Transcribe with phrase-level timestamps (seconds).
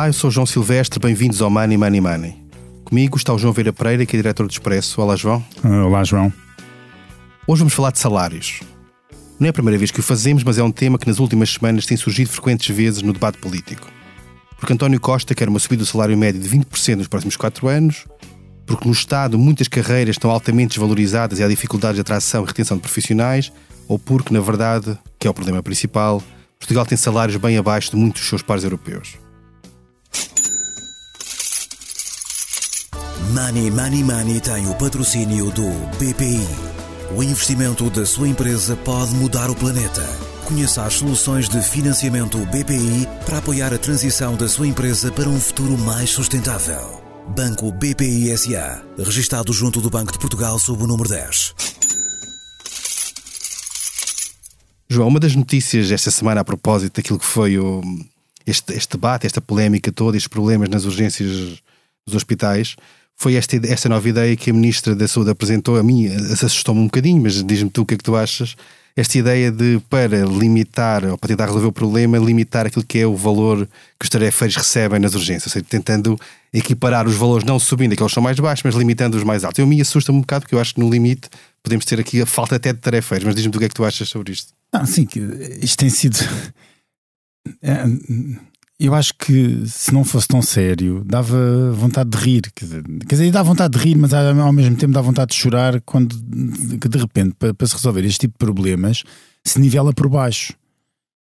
[0.00, 2.34] Olá, eu sou João Silvestre, bem-vindos ao Money Money Money.
[2.86, 4.98] Comigo está o João Veira Pereira, que é diretor do Expresso.
[4.98, 5.44] Olá, João.
[5.62, 6.32] Olá, João.
[7.46, 8.60] Hoje vamos falar de salários.
[9.38, 11.50] Não é a primeira vez que o fazemos, mas é um tema que nas últimas
[11.50, 13.86] semanas tem surgido frequentes vezes no debate político.
[14.56, 18.06] Porque António Costa quer uma subida do salário médio de 20% nos próximos 4 anos,
[18.64, 22.78] porque no Estado muitas carreiras estão altamente desvalorizadas e há dificuldades de atração e retenção
[22.78, 23.52] de profissionais,
[23.86, 26.22] ou porque, na verdade, que é o problema principal,
[26.58, 29.18] Portugal tem salários bem abaixo de muitos dos seus pares europeus.
[33.28, 36.46] Money Money Money tem o patrocínio do BPI.
[37.14, 40.02] O investimento da sua empresa pode mudar o planeta.
[40.44, 45.38] Conheça as soluções de financiamento BPI para apoiar a transição da sua empresa para um
[45.38, 47.00] futuro mais sustentável.
[47.36, 51.54] Banco BPI SA, registado junto do Banco de Portugal sob o número 10.
[54.88, 57.82] João, uma das notícias esta semana a propósito daquilo que foi o,
[58.44, 61.62] este, este debate, esta polémica toda, estes problemas nas urgências
[62.06, 62.74] dos hospitais,
[63.20, 65.76] foi esta, esta nova ideia que a Ministra da Saúde apresentou.
[65.76, 68.56] A mim assustou-me um bocadinho, mas diz-me tu o que é que tu achas.
[68.96, 73.06] Esta ideia de, para limitar, ou para tentar resolver o problema, limitar aquilo que é
[73.06, 76.18] o valor que os tarefeiros recebem nas urgências, ou seja, tentando
[76.50, 79.58] equiparar os valores, não subindo aqueles que são mais baixos, mas limitando os mais altos.
[79.58, 81.28] Eu me assusta-me um bocado, porque eu acho que no limite
[81.62, 83.74] podemos ter aqui a falta até de tarefeiros, mas diz-me tu o que é que
[83.74, 84.54] tu achas sobre isto.
[84.72, 85.06] Não, sim,
[85.60, 86.16] isto tem sido.
[88.82, 92.50] Eu acho que se não fosse tão sério, dava vontade de rir.
[92.54, 95.36] Quer dizer, quer dizer dá vontade de rir, mas ao mesmo tempo dá vontade de
[95.36, 96.16] chorar quando
[96.80, 99.02] que de repente, para, para se resolver este tipo de problemas,
[99.44, 100.54] se nivela por baixo.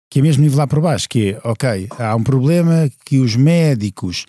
[0.10, 4.26] Que é mesmo nivelar por baixo, que é, ok, há um problema que os médicos,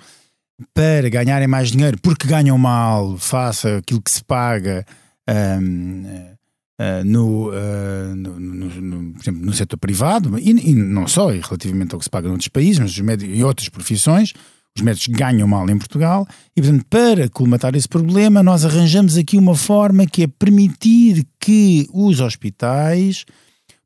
[0.74, 4.84] para ganharem mais dinheiro, porque ganham mal, faça aquilo que se paga.
[5.28, 6.34] Um,
[6.80, 11.38] Uh, no, uh, no, no, por exemplo, no setor privado, e, e, não só, e
[11.38, 14.32] relativamente ao que se paga noutros países, mas os médicos, e outras profissões,
[14.74, 16.26] os médicos ganham mal em Portugal,
[16.56, 21.86] e portanto, para colmatar esse problema, nós arranjamos aqui uma forma que é permitir que
[21.92, 23.26] os hospitais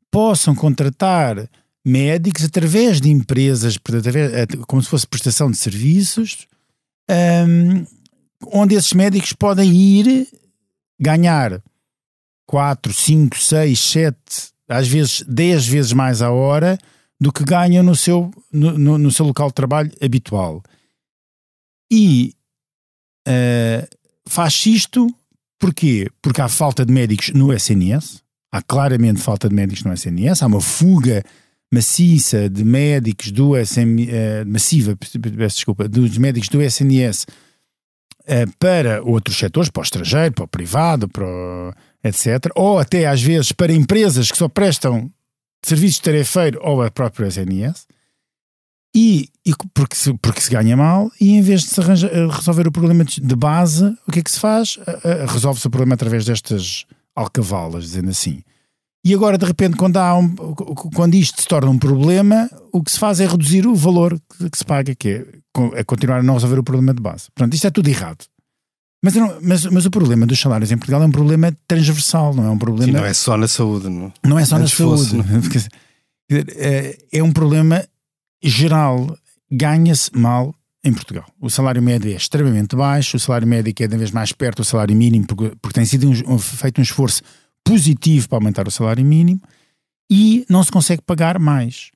[0.09, 1.49] possam contratar
[1.85, 6.47] médicos através de empresas, através, eh, como se fosse prestação de serviços,
[7.47, 7.85] um,
[8.53, 10.27] onde esses médicos podem ir
[10.97, 11.61] ganhar
[12.45, 14.17] 4, 5, 6, 7,
[14.69, 16.77] às vezes 10 vezes mais a hora
[17.19, 20.61] do que ganham no seu, no, no, no seu local de trabalho habitual.
[21.91, 22.33] E
[23.27, 23.87] uh,
[24.27, 25.07] faz isto
[25.59, 26.09] porquê?
[26.21, 30.47] Porque há falta de médicos no SNS, há claramente falta de médicos no SNS, há
[30.47, 31.23] uma fuga
[31.73, 37.27] maciça de médicos do SM, uh, eh, massiva, peço desculpa, dos médicos do SNS uh,
[38.27, 41.73] eh, para outros setores, para o estrangeiro, para o privado, para o
[42.05, 42.51] etc.
[42.55, 45.11] Ou até às vezes para empresas que só prestam
[45.63, 47.87] serviços de tarefeiro ou a própria SNS.
[48.95, 52.27] E, e porque, se, porque se ganha mal, e em vez de se arranja, eh,
[52.27, 54.79] resolver o problema de base, o que é que se faz?
[55.27, 58.41] Resolve-se o problema através destas alcavalas, dizendo assim.
[59.03, 60.33] E agora, de repente, quando, há um,
[60.95, 64.49] quando isto se torna um problema, o que se faz é reduzir o valor que,
[64.49, 65.25] que se paga, que é,
[65.79, 67.25] é continuar a não resolver o problema de base.
[67.35, 68.25] Portanto, isto é tudo errado.
[69.05, 72.43] Mas, não, mas, mas o problema dos salários em Portugal é um problema transversal, não
[72.43, 72.91] é um problema.
[72.91, 75.23] Sim, não é só na saúde, não, não é só Antes na saúde.
[75.43, 75.69] Fosse,
[76.57, 77.85] é, é um problema
[78.43, 79.15] geral.
[79.51, 81.23] Ganha-se mal em Portugal.
[81.39, 84.65] O salário médio é extremamente baixo, o salário médio é cada vez mais perto do
[84.65, 87.21] salário mínimo, porque, porque tem sido um, feito um esforço
[87.63, 89.39] positivo para aumentar o salário mínimo
[90.11, 91.91] e não se consegue pagar mais.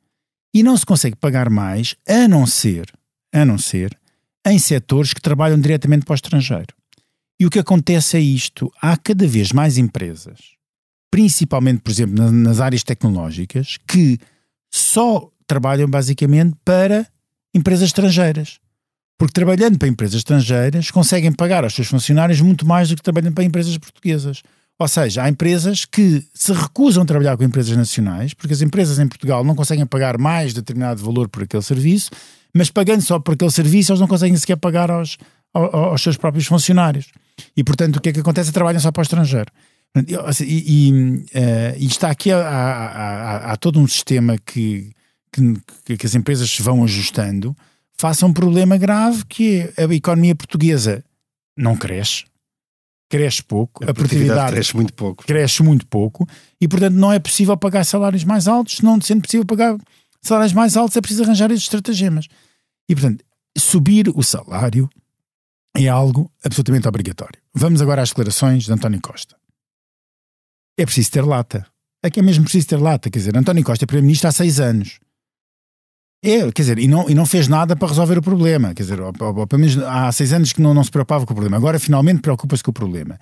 [0.53, 2.93] E não se consegue pagar mais a não ser,
[3.33, 3.97] a não ser,
[4.45, 6.78] em setores que trabalham diretamente para o estrangeiro.
[7.39, 10.39] E o que acontece é isto: há cada vez mais empresas,
[11.09, 14.19] principalmente, por exemplo, nas áreas tecnológicas, que
[14.71, 17.07] só trabalham basicamente para
[17.53, 18.59] empresas estrangeiras.
[19.17, 23.33] Porque trabalhando para empresas estrangeiras conseguem pagar aos seus funcionários muito mais do que trabalhando
[23.33, 24.41] para empresas portuguesas.
[24.77, 28.97] Ou seja, há empresas que se recusam a trabalhar com empresas nacionais, porque as empresas
[28.97, 32.11] em Portugal não conseguem pagar mais determinado valor por aquele serviço,
[32.55, 35.17] mas pagando só por aquele serviço, eles não conseguem sequer pagar aos,
[35.53, 37.07] aos seus próprios funcionários.
[37.55, 38.51] E, portanto, o que é que acontece?
[38.51, 39.51] Trabalham só para o estrangeiro.
[40.25, 44.91] Assim, e, e, uh, e está aqui, há, há, há, todo um sistema que,
[45.83, 47.57] que, que, as empresas vão ajustando,
[47.97, 51.03] faça um problema grave que é a economia portuguesa
[51.57, 52.25] não cresce,
[53.09, 55.25] cresce pouco, a, a produtividade cresce muito pouco.
[55.25, 56.27] Cresce muito pouco
[56.61, 59.75] e, portanto, não é possível pagar salários mais altos, não sendo possível pagar
[60.21, 62.27] salários mais altos, é preciso arranjar esses estratagemas.
[62.87, 63.25] E, portanto,
[63.57, 64.87] subir o salário
[65.75, 67.39] é algo absolutamente obrigatório.
[67.53, 69.35] Vamos agora às declarações de António Costa.
[70.77, 71.65] É preciso ter lata.
[72.01, 73.09] É que é mesmo preciso ter lata.
[73.09, 74.99] Quer dizer, António Costa é Primeiro-Ministro há seis anos.
[76.23, 78.73] É, quer dizer, e não, e não fez nada para resolver o problema.
[78.73, 81.33] Quer dizer, ou, ou, pelo menos há seis anos que não, não se preocupava com
[81.33, 81.57] o problema.
[81.57, 83.19] Agora finalmente preocupa-se com o problema.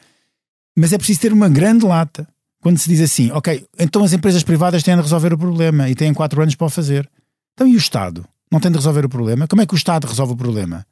[0.75, 2.27] Mas é preciso ter uma grande lata
[2.61, 5.95] quando se diz assim, ok, então as empresas privadas têm de resolver o problema e
[5.95, 7.09] têm quatro anos para o fazer.
[7.53, 8.27] Então e o Estado?
[8.51, 9.47] Não tem de resolver o problema?
[9.47, 10.85] Como é que o Estado resolve o problema?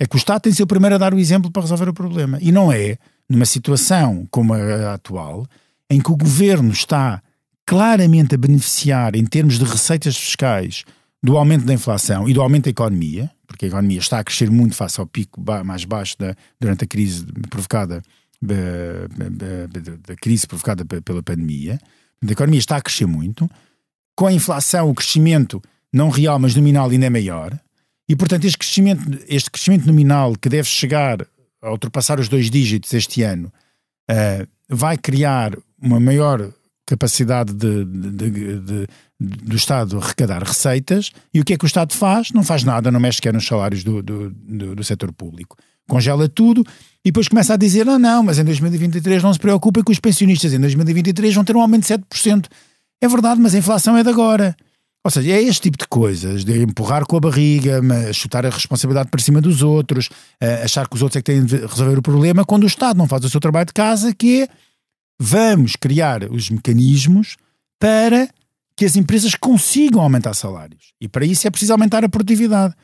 [0.00, 1.90] É que o Estado tem de ser o primeiro a dar o exemplo para resolver
[1.90, 2.38] o problema.
[2.40, 2.96] E não é
[3.28, 5.46] numa situação como a atual,
[5.90, 7.22] em que o governo está
[7.66, 10.84] claramente a beneficiar em termos de receitas fiscais
[11.22, 14.50] do aumento da inflação e do aumento da economia, porque a economia está a crescer
[14.50, 18.02] muito face ao pico mais baixo da, durante a crise provocada
[20.06, 21.78] da crise provocada pela pandemia.
[22.26, 23.48] A economia está a crescer muito.
[24.16, 25.60] Com a inflação, o crescimento
[25.92, 27.58] não real, mas nominal ainda é maior.
[28.10, 31.24] E, portanto, este crescimento, este crescimento nominal que deve chegar
[31.62, 33.52] a ultrapassar os dois dígitos este ano
[34.10, 36.52] uh, vai criar uma maior
[36.84, 38.86] capacidade de, de, de,
[39.20, 41.12] do Estado arrecadar receitas.
[41.32, 42.32] E o que é que o Estado faz?
[42.32, 45.56] Não faz nada, não mexe sequer nos salários do, do, do, do setor público.
[45.88, 46.66] Congela tudo
[47.04, 50.00] e depois começa a dizer: não, não, mas em 2023 não se preocupa que os
[50.00, 52.46] pensionistas em 2023 vão ter um aumento de 7%.
[53.00, 54.56] É verdade, mas a inflação é de agora.
[55.02, 57.80] Ou seja, é este tipo de coisas, de empurrar com a barriga,
[58.12, 60.10] chutar a responsabilidade para cima dos outros,
[60.62, 63.08] achar que os outros é que têm de resolver o problema, quando o Estado não
[63.08, 64.48] faz o seu trabalho de casa, que é
[65.18, 67.36] vamos criar os mecanismos
[67.78, 68.28] para
[68.74, 70.94] que as empresas consigam aumentar salários.
[70.98, 72.74] E para isso é preciso aumentar a produtividade.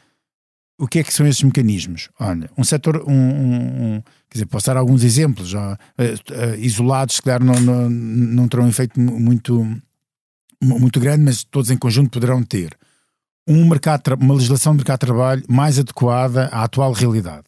[0.78, 2.10] O que é que são esses mecanismos?
[2.20, 6.54] Olha, um setor, um, um, um quer dizer, posso dar alguns exemplos, já, uh, uh,
[6.58, 9.66] isolados, se calhar não, não, não terão um efeito muito
[10.62, 12.76] muito grande, mas todos em conjunto poderão ter
[13.46, 17.46] um mercado, uma legislação de mercado de trabalho mais adequada à atual realidade.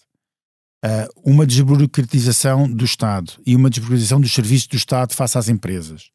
[0.84, 6.10] Uh, uma desburocratização do Estado e uma desburocratização dos serviços do Estado face às empresas.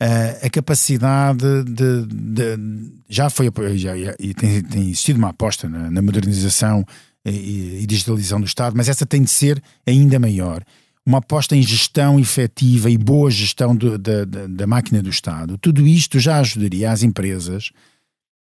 [0.00, 5.90] Uh, a capacidade de, de, já foi já, e tem, tem existido uma aposta na,
[5.90, 6.86] na modernização
[7.24, 10.62] e, e, digitalização do Estado, mas essa tem de ser ainda maior
[11.10, 15.58] uma aposta em gestão efetiva e boa gestão do, da, da, da, máquina do Estado,
[15.58, 17.72] tudo isto já ajudaria as empresas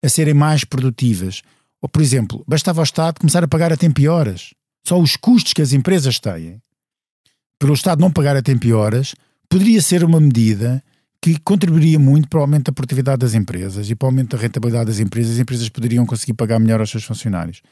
[0.05, 1.43] a serem mais produtivas.
[1.81, 4.53] Ou, por exemplo, bastava o Estado começar a pagar a tempo e horas.
[4.87, 6.61] Só os custos que as empresas têm,
[7.59, 9.14] pelo Estado não pagar a tempo e horas,
[9.49, 10.82] poderia ser uma medida
[11.23, 14.43] que contribuiria muito para o aumento da produtividade das empresas e para o aumento da
[14.43, 15.32] rentabilidade das empresas.
[15.32, 17.62] As empresas poderiam conseguir pagar melhor aos seus funcionários.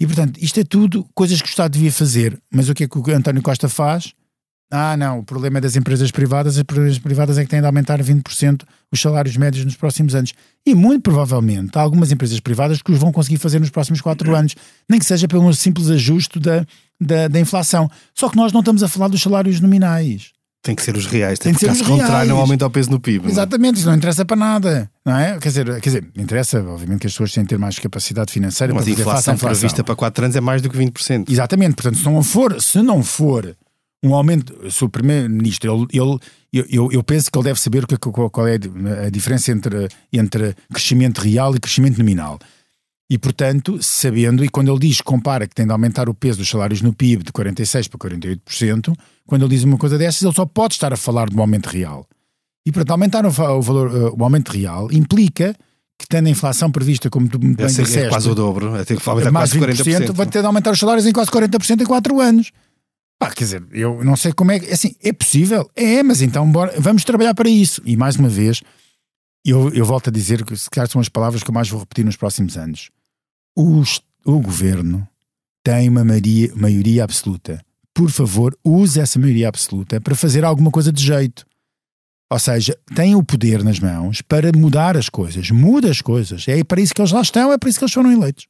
[0.00, 2.36] E, portanto, isto é tudo coisas que o Estado devia fazer.
[2.52, 4.12] Mas o que é que o António Costa faz?
[4.74, 7.66] Ah, não, o problema é das empresas privadas, as empresas privadas é que têm de
[7.66, 10.32] aumentar 20% os salários médios nos próximos anos.
[10.64, 14.34] E muito provavelmente há algumas empresas privadas que os vão conseguir fazer nos próximos 4
[14.34, 14.54] anos,
[14.88, 16.64] nem que seja pelo simples ajuste da,
[16.98, 17.86] da, da, inflação.
[18.14, 20.30] Só que nós não estamos a falar dos salários nominais.
[20.62, 22.90] Tem que ser os reais, tem, tem que ser os contrário, não aumenta o peso
[22.90, 23.28] no PIB.
[23.28, 25.36] Exatamente, isso não interessa para nada, não é?
[25.38, 28.72] Quer dizer, quer dizer, interessa, obviamente, que as pessoas têm de ter mais capacidade financeira
[28.72, 29.58] Mas para fazer face à inflação.
[29.58, 31.28] prevista para 4 anos é mais do que 20%.
[31.28, 33.54] Exatamente, portanto, se não for, se não for
[34.02, 34.70] um aumento.
[34.70, 36.02] Se o primeiro-ministro, ele,
[36.52, 38.58] ele, eu, eu penso que ele deve saber qual é
[39.06, 42.38] a diferença entre, entre crescimento real e crescimento nominal.
[43.12, 46.48] E, portanto, sabendo, e quando ele diz, compara que tem de aumentar o peso dos
[46.48, 48.94] salários no PIB de 46% para 48%,
[49.26, 51.66] quando ele diz uma coisa dessas, ele só pode estar a falar de um aumento
[51.66, 52.06] real.
[52.64, 55.54] E, portanto, aumentar o, valor, uh, o aumento real implica
[55.98, 57.98] que, tendo a inflação prevista, como tu bem disseste...
[57.98, 60.06] É quase o dobro, é ter que aumentar mais quase 40%.
[60.06, 62.50] 20%, vai ter de aumentar os salários em quase 40% em 4 anos.
[63.22, 64.72] Pá, quer dizer, eu não sei como é que.
[64.72, 65.70] Assim, é possível?
[65.76, 67.80] É, mas então bora, vamos trabalhar para isso.
[67.84, 68.60] E mais uma vez,
[69.46, 71.78] eu, eu volto a dizer que se calhar são as palavras que eu mais vou
[71.78, 72.90] repetir nos próximos anos.
[73.56, 75.06] Os, o governo
[75.62, 77.64] tem uma maioria, maioria absoluta.
[77.94, 81.46] Por favor, use essa maioria absoluta para fazer alguma coisa de jeito.
[82.28, 85.48] Ou seja, tem o poder nas mãos para mudar as coisas.
[85.52, 86.48] Muda as coisas.
[86.48, 88.48] É para isso que eles lá estão, é para isso que eles foram eleitos.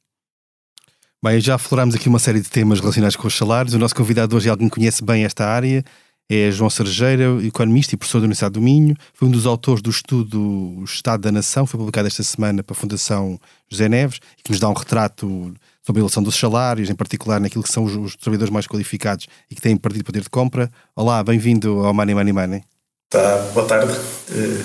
[1.23, 3.73] Bem, já aflorámos aqui uma série de temas relacionados com os salários.
[3.73, 5.81] O nosso convidado hoje é alguém que conhece bem esta área.
[6.29, 8.93] É João Sergeira, economista e professor da Universidade do Minho.
[9.13, 12.73] Foi um dos autores do estudo O Estado da Nação, foi publicado esta semana para
[12.73, 13.39] a Fundação
[13.71, 17.63] José Neves, que nos dá um retrato sobre a relação dos salários, em particular naquilo
[17.63, 20.69] que são os, os trabalhadores mais qualificados e que têm perdido poder de compra.
[20.93, 22.63] Olá, bem-vindo ao Money Money Money.
[23.09, 23.93] Tá, boa tarde
[24.29, 24.61] eh,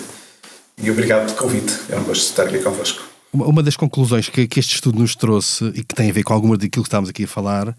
[0.82, 1.72] e obrigado pelo convite.
[1.88, 3.07] É um gosto estar aqui convosco.
[3.32, 6.32] Uma das conclusões que, que, este estudo nos trouxe e que tem a ver com
[6.32, 7.76] alguma daquilo que estamos aqui a falar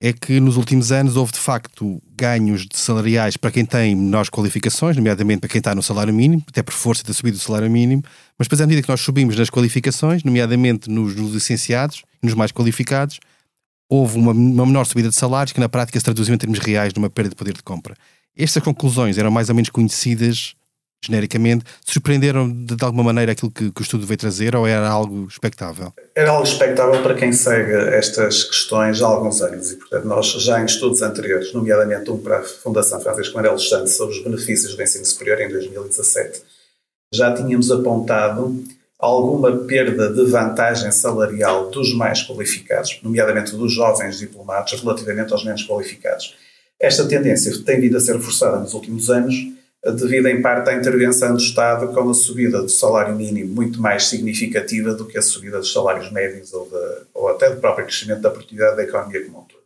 [0.00, 4.28] é que nos últimos anos houve de facto ganhos de salariais para quem tem menores
[4.28, 7.70] qualificações, nomeadamente para quem está no salário mínimo, até por força da subida do salário
[7.70, 8.02] mínimo,
[8.38, 12.34] mas depois à medida que nós subimos nas qualificações, nomeadamente nos, nos licenciados e nos
[12.34, 13.18] mais qualificados,
[13.88, 16.92] houve uma, uma, menor subida de salários que na prática se traduziu em termos reais
[16.92, 17.94] numa perda de poder de compra.
[18.36, 20.54] Estas conclusões eram mais ou menos conhecidas
[21.06, 24.88] genericamente, surpreenderam de, de alguma maneira aquilo que, que, o estudo veio trazer ou era
[24.88, 25.92] algo expectável?
[26.14, 30.60] Era algo expectável para quem segue estas questões há alguns anos e, portanto, nós já
[30.60, 34.82] em estudos anteriores, nomeadamente um para a Fundação Francisco Manuel dos sobre os benefícios do
[34.82, 36.42] ensino superior em 2017,
[37.12, 38.64] já tínhamos apontado
[38.98, 45.64] alguma perda de vantagem salarial dos mais qualificados, nomeadamente dos jovens diplomados, relativamente aos menos
[45.64, 46.34] qualificados.
[46.80, 49.34] Esta tendência tem vindo a ser reforçada nos últimos anos,
[49.92, 54.06] devido em parte à intervenção do Estado com a subida do salário mínimo muito mais
[54.06, 58.20] significativa do que a subida dos salários médios ou, de, ou até do próprio crescimento
[58.20, 59.56] da produtividade da economia como um todo.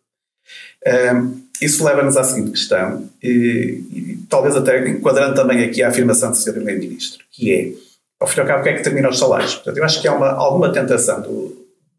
[1.16, 6.30] Um, isso leva-nos à seguinte questão, e, e, talvez até enquadrando também aqui a afirmação
[6.30, 6.54] do Sr.
[6.54, 7.72] Primeiro-Ministro, que é,
[8.18, 9.54] ao fim e ao cabo, o que é que determina os salários?
[9.54, 11.48] Portanto, eu acho que há uma, alguma tentação do,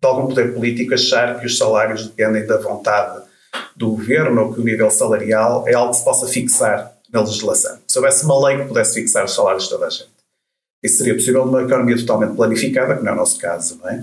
[0.01, 3.22] de algum poder político achar que os salários dependem da vontade
[3.75, 7.77] do governo ou que o nível salarial é algo que se possa fixar na legislação.
[7.88, 10.10] Se houvesse uma lei que pudesse fixar os salários de toda a gente.
[10.84, 14.01] Isso seria possível numa economia totalmente planificada, que não é o nosso caso, não é?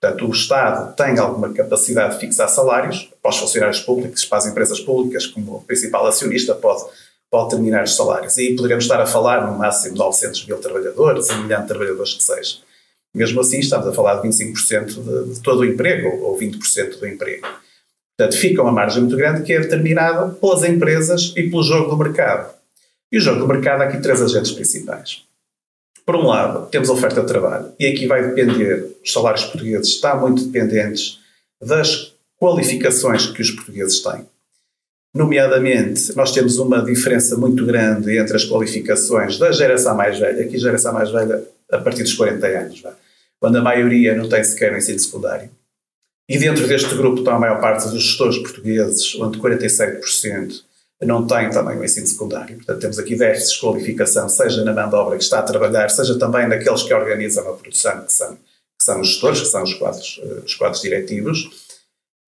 [0.00, 4.46] Portanto, o Estado tem alguma capacidade de fixar salários para os funcionários públicos, para as
[4.46, 6.84] empresas públicas, como principal acionista pode,
[7.30, 8.36] pode determinar os salários.
[8.36, 11.68] E aí poderíamos estar a falar no máximo de 900 mil trabalhadores, um milhão de
[11.68, 12.58] trabalhadores que seja.
[13.14, 17.06] Mesmo assim, estamos a falar de 25% de, de todo o emprego, ou 20% do
[17.08, 17.48] emprego.
[18.18, 21.96] Portanto, fica uma margem muito grande que é determinada pelas empresas e pelo jogo do
[21.96, 22.52] mercado.
[23.12, 25.22] E o jogo do mercado há aqui três agentes principais.
[26.04, 29.88] Por um lado, temos a oferta de trabalho, e aqui vai depender, os salários portugueses
[29.88, 31.20] estão muito dependentes
[31.62, 34.26] das qualificações que os portugueses têm.
[35.14, 40.56] Nomeadamente, nós temos uma diferença muito grande entre as qualificações da geração mais velha, aqui
[40.56, 42.82] a geração mais velha a partir dos 40 anos,
[43.38, 45.50] quando a maioria não tem sequer ensino secundário,
[46.28, 50.62] e dentro deste grupo estão a maior parte dos gestores portugueses, onde 47%
[51.02, 52.56] não têm também o ensino secundário.
[52.56, 55.88] Portanto, temos aqui déficits de qualificação, seja na mão de obra que está a trabalhar,
[55.88, 59.62] seja também naqueles que organizam a produção, que são, que são os gestores, que são
[59.62, 61.48] os quadros, eh, os quadros diretivos.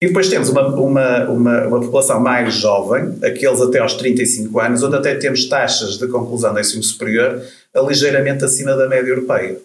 [0.01, 4.81] E depois temos uma, uma, uma, uma, população mais jovem, aqueles até aos 35 anos,
[4.81, 7.39] onde até temos taxas de conclusão do ensino superior
[7.87, 9.59] ligeiramente acima da média europeia.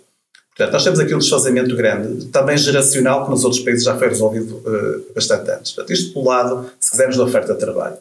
[0.57, 4.09] Portanto, nós temos aqui um desfazamento grande, também geracional, que nos outros países já foi
[4.09, 5.73] resolvido uh, bastante antes.
[5.73, 7.97] Portanto, isto pelo lado, se quisermos, da oferta de trabalho.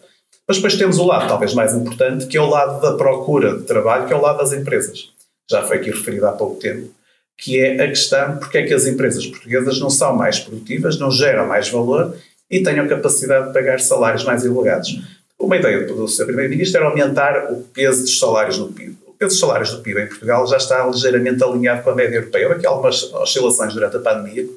[0.48, 3.64] Mas depois temos o lado, talvez mais importante, que é o lado da procura de
[3.64, 5.10] trabalho, que é o lado das empresas.
[5.52, 6.90] Já foi aqui referido há pouco tempo,
[7.38, 11.12] que é a questão porque é que as empresas portuguesas não são mais produtivas, não
[11.12, 12.16] geram mais valor
[12.50, 14.98] e a capacidade de pagar salários mais elevados.
[15.38, 16.28] Uma ideia do Sr.
[16.28, 20.48] Primeiro-Ministro era aumentar o peso dos salários no PIB peso salários do PIB em Portugal
[20.48, 22.48] já está ligeiramente alinhado com a média europeia.
[22.48, 24.48] Houve aqui algumas oscilações durante a pandemia,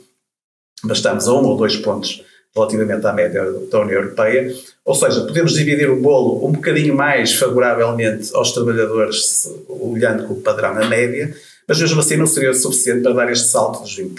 [0.84, 2.24] mas estamos a um ou dois pontos
[2.54, 4.54] relativamente à média da União Europeia.
[4.84, 10.40] Ou seja, podemos dividir o bolo um bocadinho mais favoravelmente aos trabalhadores, olhando com o
[10.40, 11.34] padrão na média,
[11.66, 14.14] mas mesmo assim não seria suficiente para dar este salto dos 20%.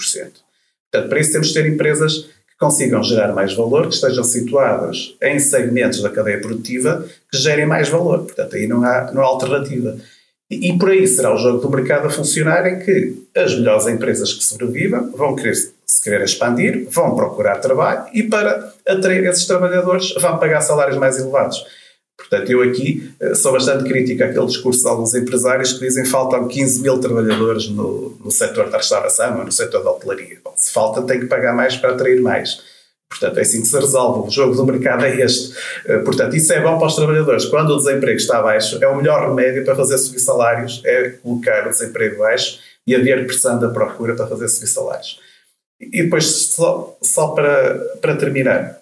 [0.91, 5.15] Portanto, para isso temos de ter empresas que consigam gerar mais valor, que estejam situadas
[5.21, 8.19] em segmentos da cadeia produtiva que gerem mais valor.
[8.19, 9.97] Portanto, aí não há, não há alternativa.
[10.49, 14.33] E, por aí será o jogo do mercado a funcionar em que as melhores empresas
[14.33, 20.13] que sobrevivam vão querer se querer expandir, vão procurar trabalho e para atrair esses trabalhadores
[20.15, 21.63] vão pagar salários mais elevados.
[22.17, 26.09] Portanto, eu aqui eh, sou bastante crítico àquele discurso de alguns empresários que dizem que
[26.09, 30.37] faltam 15 mil trabalhadores no, no setor da restauração ou no setor da hotelaria.
[30.43, 32.61] Bom, se falta, tem que pagar mais para atrair mais.
[33.09, 34.27] Portanto, é assim que se resolve.
[34.27, 35.55] O jogo do mercado é este.
[35.85, 37.45] Eh, portanto, isso é bom para os trabalhadores.
[37.45, 41.67] Quando o desemprego está baixo, é o melhor remédio para fazer subir salários, é colocar
[41.67, 45.19] o desemprego baixo e haver pressão da procura para fazer subir salários.
[45.81, 48.79] E depois, só, só para, para terminar,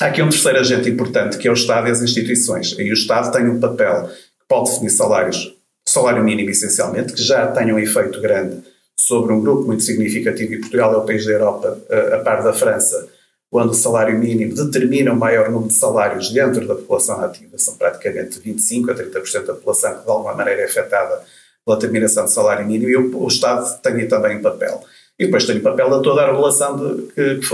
[0.00, 2.76] há aqui um terceiro agente importante, que é o Estado e as instituições.
[2.78, 5.54] E o Estado tem um papel que pode definir salários,
[5.88, 8.62] salário mínimo essencialmente, que já tem um efeito grande
[8.98, 12.42] sobre um grupo muito significativo, e Portugal é o país da Europa, a, a par
[12.42, 13.08] da França,
[13.52, 17.76] quando o salário mínimo determina o maior número de salários dentro da população ativa, são
[17.76, 21.20] praticamente 25% a 30% da população que de alguma maneira é afetada
[21.62, 24.82] pela determinação do salário mínimo, e o, o Estado tem também um papel.
[25.18, 27.46] E depois tem o papel de toda a regulação, de, de,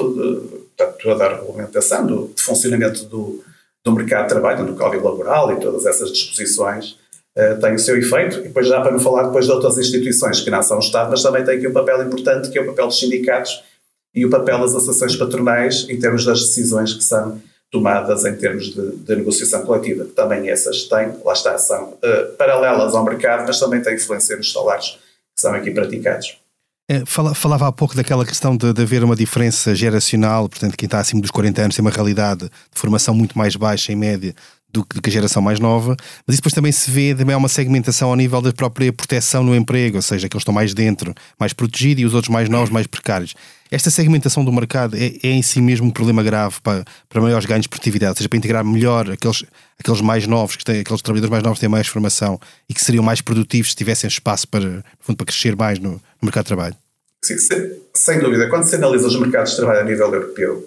[1.02, 3.42] toda a regulamentação do, de funcionamento do,
[3.84, 6.96] do mercado de trabalho, do Código Laboral e todas essas disposições
[7.36, 8.38] uh, têm o seu efeito.
[8.38, 11.10] E depois já para não falar depois de outras instituições que não são o Estado,
[11.10, 13.64] mas também tem aqui um papel importante que é o papel dos sindicatos
[14.14, 18.74] e o papel das associações patronais em termos das decisões que são tomadas em termos
[18.74, 23.44] de, de negociação coletiva, que também essas têm, lá está, são uh, paralelas ao mercado,
[23.46, 24.98] mas também têm influência nos salários
[25.34, 26.38] que são aqui praticados.
[26.90, 30.98] É, falava há pouco daquela questão de, de, haver uma diferença geracional, portanto, quem está
[30.98, 34.34] acima dos 40 anos tem uma realidade de formação muito mais baixa, em média,
[34.70, 35.96] do, que a geração mais nova,
[36.26, 39.42] mas isso depois também se vê também há uma segmentação ao nível da própria proteção
[39.42, 42.48] no emprego, ou seja, que eles estão mais dentro, mais protegidos e os outros mais
[42.48, 43.34] novos, mais precários.
[43.70, 47.46] Esta segmentação do mercado é, é em si mesmo um problema grave para, para maiores
[47.46, 49.44] ganhos de produtividade, ou seja, para integrar melhor aqueles,
[49.78, 52.82] aqueles mais novos, que têm, aqueles trabalhadores mais novos que têm mais formação e que
[52.82, 56.48] seriam mais produtivos se tivessem espaço para, fundo, para crescer mais no, no mercado de
[56.48, 56.76] trabalho.
[57.22, 57.36] Sim,
[57.94, 58.48] sem dúvida.
[58.48, 60.64] Quando se analisa os mercados de trabalho a nível europeu,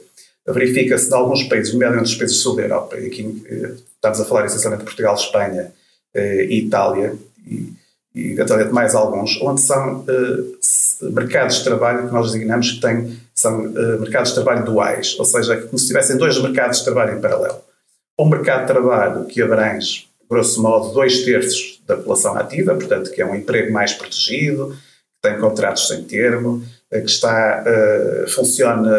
[0.48, 4.20] verifica-se em alguns países, nomeadamente os países do sul da Europa, e aqui eh, estamos
[4.20, 5.72] a falar essencialmente de Portugal, Espanha
[6.14, 7.74] eh, e Itália, e,
[8.16, 13.18] e eventualmente mais alguns, onde são eh, mercados de trabalho que nós designamos que têm,
[13.36, 13.60] são
[14.00, 17.60] mercados de trabalho duais, ou seja, como se tivessem dois mercados de trabalho em paralelo.
[18.20, 23.20] Um mercado de trabalho que abrange, grosso modo, dois terços da população ativa, portanto, que
[23.20, 27.64] é um emprego mais protegido, que tem contratos sem termo, que está,
[28.28, 28.92] funciona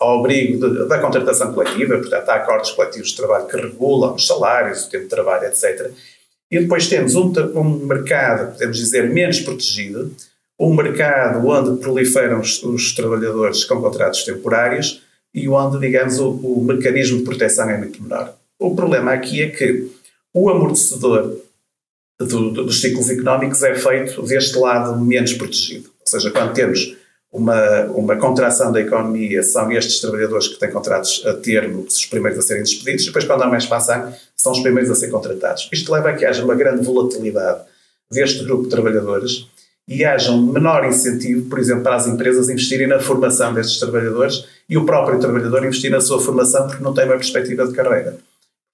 [0.00, 4.86] ao abrigo da contratação coletiva, portanto, há acordos coletivos de trabalho que regulam os salários,
[4.86, 5.90] o tempo de trabalho, etc.
[6.50, 10.10] E depois temos um, um mercado, podemos dizer, menos protegido,
[10.58, 15.02] um mercado onde proliferam os, os trabalhadores com contratos temporários
[15.34, 18.34] e onde, digamos, o, o, mecanismo de proteção é muito menor.
[18.58, 19.90] O problema aqui é que
[20.34, 21.36] o amortecedor
[22.18, 25.88] do, do, dos ciclos económicos é feito deste lado menos protegido.
[26.00, 26.96] Ou seja, quando temos
[27.32, 32.00] uma, uma contração da economia são estes trabalhadores que têm contratos a termo, que são
[32.00, 34.94] os primeiros a serem despedidos, e depois, quando há mais expansão, são os primeiros a
[34.94, 35.68] ser contratados.
[35.72, 37.60] Isto leva a que haja uma grande volatilidade
[38.10, 39.46] deste grupo de trabalhadores
[39.86, 44.44] e haja um menor incentivo, por exemplo, para as empresas investirem na formação destes trabalhadores
[44.68, 48.16] e o próprio trabalhador investir na sua formação porque não tem uma perspectiva de carreira.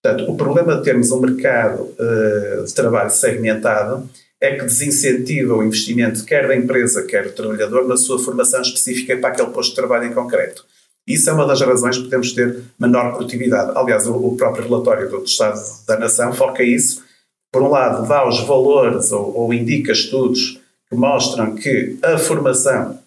[0.02, 4.08] Portanto, o problema de termos um mercado uh, de trabalho segmentado
[4.40, 9.16] é que desincentiva o investimento quer da empresa, quer do trabalhador na sua formação específica
[9.16, 10.64] para aquele posto de trabalho em concreto.
[11.06, 13.72] Isso é uma das razões que podemos ter menor produtividade.
[13.76, 17.04] Aliás, o próprio relatório do Estado da Nação foca isso.
[17.52, 22.98] Por um lado, dá os valores ou, ou indica estudos que mostram que a formação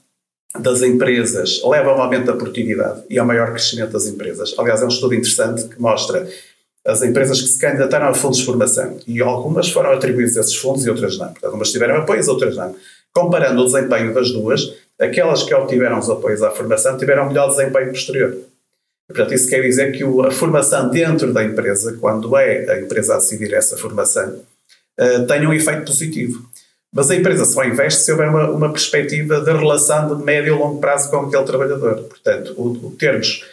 [0.57, 4.55] das empresas leva a um aumento da produtividade e ao maior crescimento das empresas.
[4.57, 6.27] Aliás, é um estudo interessante que mostra
[6.89, 10.85] as empresas que se candidataram a fundos de formação e algumas foram atribuídas esses fundos
[10.85, 11.27] e outras não.
[11.27, 12.75] Portanto, umas tiveram apoios, outras não.
[13.13, 17.89] Comparando o desempenho das duas, aquelas que obtiveram os apoios à formação tiveram melhor desempenho
[17.89, 18.37] posterior.
[19.07, 23.17] Portanto, isso quer dizer que a formação dentro da empresa, quando é a empresa a
[23.17, 24.39] decidir essa formação,
[24.99, 26.47] uh, tem um efeito positivo.
[26.93, 30.57] Mas a empresa só investe se houver uma, uma perspectiva de relação de médio e
[30.57, 32.03] longo prazo com aquele trabalhador.
[32.03, 33.43] Portanto, o, o termos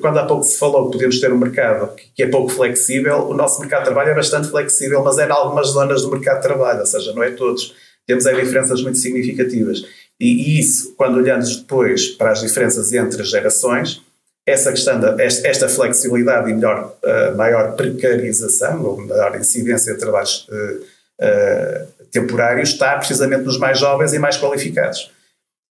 [0.00, 3.34] quando há pouco se falou que podemos ter um mercado que é pouco flexível, o
[3.34, 6.42] nosso mercado de trabalho é bastante flexível, mas é em algumas zonas do mercado de
[6.42, 7.74] trabalho, ou seja, não é todos.
[8.06, 9.84] Temos aí diferenças muito significativas.
[10.18, 14.02] E, isso, quando olhamos depois para as diferenças entre gerações,
[14.44, 20.82] essa questão esta, flexibilidade e melhor, uh, maior precarização, ou maior incidência de trabalhos uh,
[21.24, 25.10] uh, temporários, está precisamente nos mais jovens e mais qualificados.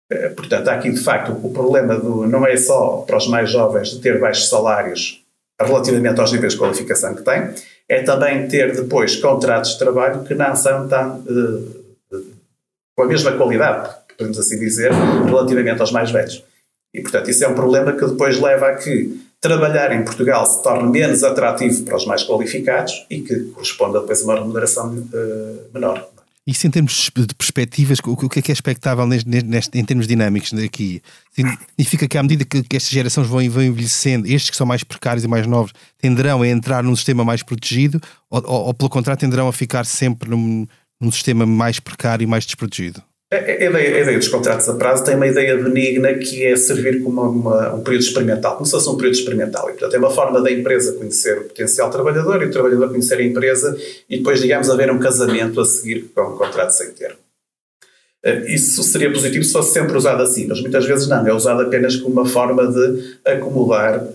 [0.10, 3.50] Eh, portanto, há aqui de facto o problema do, não é só para os mais
[3.50, 5.24] jovens de ter baixos salários
[5.60, 7.54] relativamente aos níveis de qualificação que têm,
[7.90, 11.88] é também ter depois contratos de trabalho que não são tão uh,
[12.96, 16.44] com a mesma qualidade, podemos assim dizer, relativamente aos mais velhos.
[16.94, 20.62] E, portanto, isso é um problema que depois leva a que trabalhar em Portugal se
[20.64, 25.74] torne menos atrativo para os mais qualificados e que corresponda depois a uma remuneração uh,
[25.74, 26.08] menor.
[26.48, 30.08] Isso em termos de perspectivas, o que é que é expectável neste, neste, em termos
[30.08, 31.02] dinâmicos aqui?
[31.30, 34.82] Significa que à medida que, que estas gerações vão, vão envelhecendo, estes que são mais
[34.82, 38.90] precários e mais novos tenderão a entrar num sistema mais protegido ou, ou, ou pelo
[38.90, 40.66] contrário, tenderão a ficar sempre num,
[41.02, 43.04] num sistema mais precário e mais desprotegido?
[43.30, 47.04] A, ideia, a ideia dos contratos a prazo tem uma ideia benigna que é servir
[47.04, 49.70] como uma, um período experimental, como se fosse um período experimental.
[49.70, 53.16] E, portanto, é uma forma da empresa conhecer o potencial trabalhador e o trabalhador conhecer
[53.16, 53.78] a empresa
[54.10, 57.18] e depois, digamos, haver um casamento a seguir com um contrato sem termo.
[58.24, 61.64] Eh, isso seria positivo se fosse sempre usado assim, mas muitas vezes não, é usado
[61.64, 64.08] apenas como uma forma de acomodar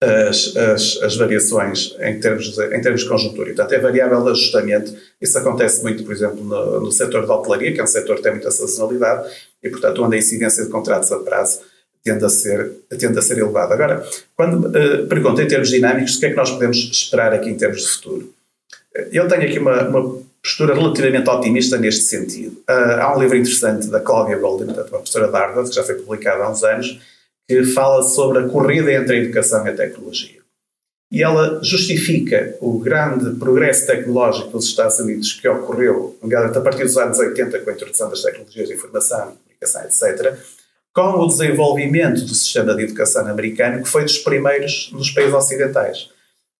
[0.00, 3.46] as, as, as, variações em termos, de, em termos de conjuntura.
[3.46, 4.94] portanto, é variável de ajustamento.
[5.20, 8.22] Isso acontece muito, por exemplo, no, no setor da hotelaria, que é um setor que
[8.22, 9.30] tem muita sazonalidade,
[9.62, 11.60] e, portanto, onde a incidência de contratos a prazo
[12.04, 13.74] tende a ser, tende a ser elevada.
[13.74, 14.06] Agora,
[14.36, 17.80] quando uh, em termos dinâmicos, o que é que nós podemos esperar aqui em termos
[17.80, 18.32] de futuro?
[19.10, 22.62] Eu tenho aqui uma, uma postura relativamente otimista neste sentido.
[22.68, 25.96] Uh, há um livro interessante da Claudia Golden, uma professora de Harvard, que já foi
[25.96, 27.00] publicado há uns anos,
[27.48, 30.36] que fala sobre a corrida entre a educação e a tecnologia.
[31.10, 36.96] E ela justifica o grande progresso tecnológico dos Estados Unidos que ocorreu, a partir dos
[36.96, 40.36] anos 80, com a introdução das tecnologias de informação, comunicação, etc.,
[40.92, 46.08] com o desenvolvimento do sistema de educação americano, que foi dos primeiros nos países ocidentais.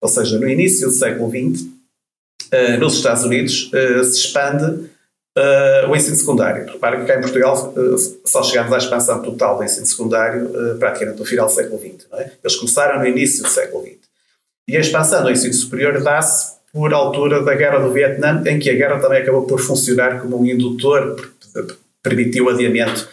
[0.01, 4.91] Ou seja, no início do século XX, uh, nos Estados Unidos, uh, se expande
[5.37, 6.67] uh, o ensino secundário.
[6.67, 7.75] Repara que cá em Portugal
[8.25, 12.07] só chegamos à expansão total do ensino secundário praticamente no final do século XX.
[12.15, 12.31] É?
[12.43, 13.97] Eles começaram no início do século XX.
[14.69, 18.69] E a expansão do ensino superior dá-se por altura da Guerra do Vietnã, em que
[18.69, 21.31] a guerra também acabou por funcionar como um indutor,
[22.03, 23.09] permitiu o adiamento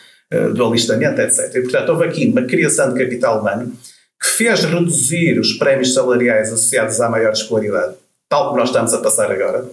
[0.54, 1.56] do alistamento, etc.
[1.56, 3.72] E, portanto, houve aqui uma criação de capital humano
[4.20, 7.96] que fez reduzir os prémios salariais associados à maior escolaridade,
[8.30, 9.66] tal como nós estamos a passar agora,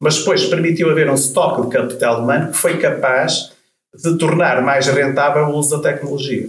[0.00, 3.52] mas depois permitiu haver um estoque de capital humano que foi capaz
[3.94, 6.48] de tornar mais rentável o uso da tecnologia.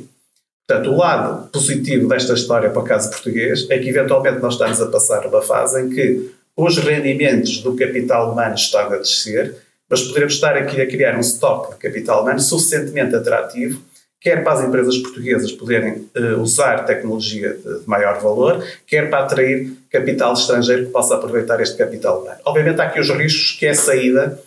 [0.67, 4.81] Portanto, o lado positivo desta história para o caso português é que eventualmente nós estamos
[4.81, 9.55] a passar uma fase em que os rendimentos do capital humano estão a descer,
[9.89, 13.81] mas poderemos estar aqui a criar um estoque de capital humano suficientemente atrativo
[14.21, 19.23] quer para as empresas portuguesas poderem uh, usar tecnologia de, de, maior valor, quer para
[19.23, 22.39] atrair capital estrangeiro que possa aproveitar este capital humano.
[22.45, 24.39] Obviamente há aqui os riscos que é a saída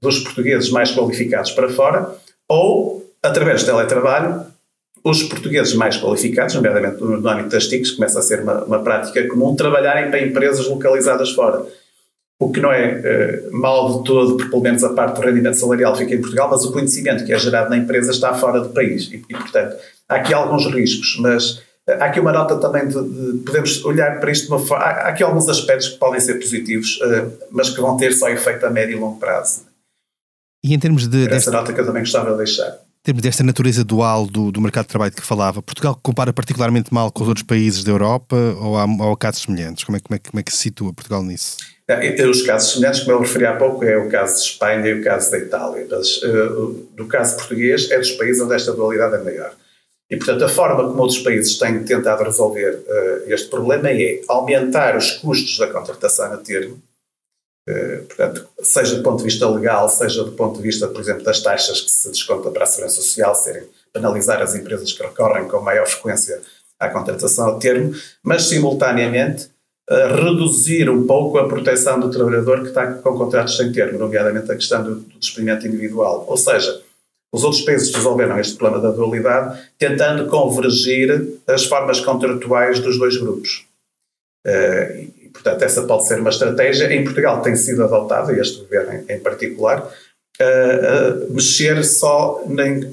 [0.00, 2.14] dos portugueses mais qualificados para fora
[2.48, 4.46] ou, através do teletrabalho,
[5.04, 9.26] os portugueses mais qualificados, nomeadamente no, âmbito das TICs, começa a ser uma, uma prática
[9.28, 11.64] comum, trabalharem para empresas localizadas fora
[12.40, 15.58] o que não é uh, mal de todo, porque pelo menos a parte do rendimento
[15.58, 18.68] salarial fica em Portugal, mas o conhecimento que é gerado na empresa está fora do
[18.68, 19.10] país.
[19.10, 19.76] E, e portanto,
[20.08, 24.20] há aqui alguns riscos, mas uh, há aqui uma nota também de, de, podemos olhar
[24.20, 24.84] para isto de uma forma.
[24.84, 28.28] Há, há aqui alguns aspectos que podem ser positivos, uh, mas que vão ter só
[28.28, 29.66] efeito a médio e longo prazo.
[30.62, 31.22] E em termos de.
[31.22, 31.50] Essa desta...
[31.50, 32.70] nota que eu também gostava de deixar.
[32.70, 36.92] Em termos desta natureza dual do, do mercado de trabalho que falava, Portugal compara particularmente
[36.92, 39.82] mal com os outros países da Europa ou há, ou há casos semelhantes?
[39.82, 41.56] Como é, como, é, como é que se situa Portugal nisso?
[42.30, 45.02] Os casos semelhantes, como eu referi há pouco, é o caso de Espanha e o
[45.02, 45.86] caso da Itália.
[45.90, 49.54] Mas, uh, no caso português, é dos países onde esta dualidade é maior.
[50.10, 54.98] E, portanto, a forma como outros países têm tentado resolver uh, este problema é aumentar
[54.98, 56.78] os custos da contratação a termo,
[57.68, 61.24] uh, portanto, seja do ponto de vista legal, seja do ponto de vista, por exemplo,
[61.24, 65.48] das taxas que se descontam para a Segurança Social, serem penalizar as empresas que recorrem
[65.48, 66.38] com maior frequência
[66.78, 69.48] à contratação a termo, mas, simultaneamente,
[69.90, 74.54] reduzir um pouco a proteção do trabalhador que está com contratos sem termo, nomeadamente a
[74.54, 76.26] questão do, do despedimento individual.
[76.28, 76.82] Ou seja,
[77.32, 83.16] os outros países resolveram este problema da dualidade tentando convergir as formas contratuais dos dois
[83.16, 83.66] grupos.
[84.46, 86.92] Uh, e, portanto, essa pode ser uma estratégia.
[86.92, 89.90] Em Portugal tem sido adotada, e este governo em, particular,
[90.40, 92.90] uh, uh, mexer só em,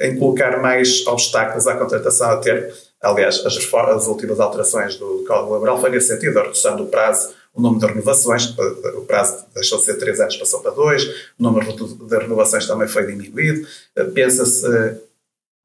[0.00, 5.52] em colocar mais obstáculos à contratação a termo Aliás, as, as últimas alterações do Código
[5.52, 8.54] Laboral foi nesse sentido, a redução do prazo, o número de renovações,
[8.94, 11.04] o prazo deixou de ser 3 anos, passou para 2,
[11.38, 13.66] o número de renovações também foi diminuído.
[13.96, 14.96] Eh, pensa-se eh,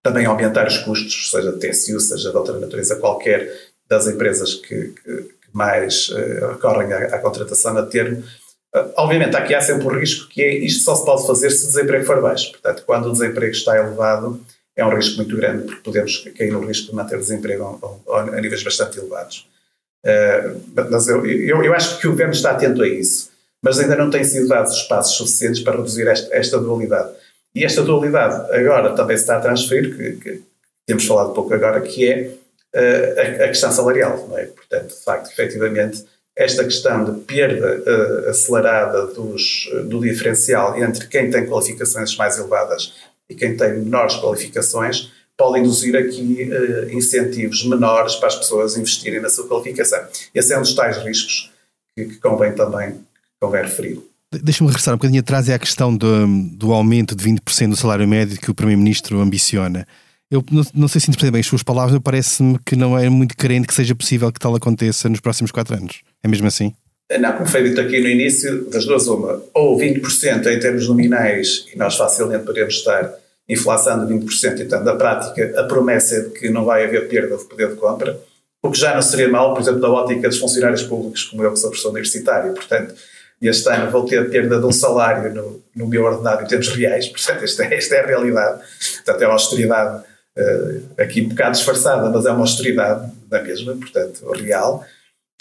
[0.01, 3.51] também aumentar os custos, seja de TSU, seja de outra natureza qualquer,
[3.87, 6.09] das empresas que, que, mais
[6.53, 8.23] recorrem à, à, contratação a termo.
[8.95, 11.67] Obviamente, aqui há sempre o risco que é isto só se pode fazer se o
[11.67, 12.51] desemprego for baixo.
[12.51, 14.43] Portanto, quando o desemprego está elevado,
[14.75, 18.21] é um risco muito grande, porque podemos cair no risco de manter desemprego a, a,
[18.21, 19.47] a níveis bastante elevados.
[20.05, 23.31] Uh, mas eu, eu, eu, acho que o governo está atento a isso,
[23.63, 27.11] mas ainda não tem sido dados espaços suficientes para reduzir esta, esta dualidade.
[27.55, 30.43] E esta dualidade agora também se está a transferir, que, que
[30.85, 32.35] temos falado pouco agora, que é
[32.75, 34.45] uh, a, a, questão salarial, não é?
[34.45, 36.03] Portanto, de facto, efetivamente,
[36.35, 42.93] esta questão de perda uh, acelerada dos, do diferencial entre quem tem qualificações mais elevadas
[43.29, 49.21] e quem tem menores qualificações pode induzir aqui uh, incentivos menores para as pessoas investirem
[49.21, 50.05] na sua qualificação.
[50.33, 51.51] Esse é um dos tais riscos
[51.95, 52.99] que, que convém também
[53.41, 54.01] convém referir.
[54.31, 58.07] Deixa-me regressar um bocadinho atrás é a questão do, do aumento de 20% do salário
[58.07, 59.85] médio que o Primeiro-Ministro ambiciona.
[60.31, 63.37] Eu não, não, sei se interpretei bem as suas palavras, parece-me que não é muito
[63.37, 66.01] crente que seja possível que tal aconteça nos próximos quatro anos.
[66.23, 66.73] É mesmo assim?
[67.19, 71.65] Não, como foi dito aqui no início, das duas uma, ou 20% em termos nominais,
[71.73, 73.13] e nós facilmente podemos estar
[73.47, 77.37] inflação de 20%, então, na prática, a promessa é de que não vai haver perda
[77.37, 78.19] de poder de compra,
[78.63, 81.51] o que já não seria mal, por exemplo, da ótica dos funcionários públicos, como eu,
[81.51, 82.53] que sou professor universitário.
[82.53, 82.95] Portanto,
[83.41, 87.09] este ano vou ter perda de um salário no, no meu ordenado em termos reais,
[87.09, 88.61] portanto, esta, é, esta é a realidade.
[88.95, 90.03] Portanto, é uma austeridade
[90.37, 94.85] uh, aqui um bocado disfarçada, mas é uma austeridade da mesma, portanto, real.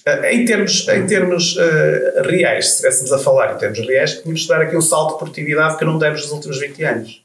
[0.07, 4.41] Uh, em termos, em termos uh, reais, se estivéssemos a falar em termos reais, tínhamos
[4.41, 7.23] de dar aqui um salto de produtividade que não demos nos últimos 20 anos.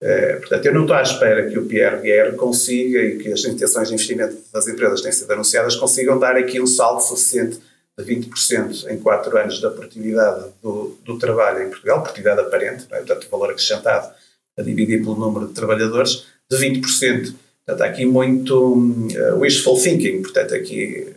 [0.00, 3.88] Eh, portanto, eu não estou à espera que o PRR consiga e que as intenções
[3.88, 7.58] de investimento das empresas que têm sido anunciadas consigam dar aqui um salto suficiente
[7.98, 12.98] de 20% em 4 anos da produtividade do, do trabalho em Portugal, produtividade aparente, é?
[12.98, 14.12] portanto, o valor acrescentado
[14.56, 17.34] a dividir pelo número de trabalhadores, de 20%.
[17.66, 21.12] Portanto, há aqui muito uh, wishful thinking, portanto, aqui